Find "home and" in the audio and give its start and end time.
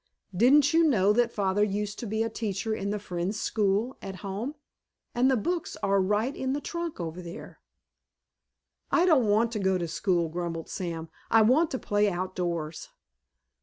4.25-5.29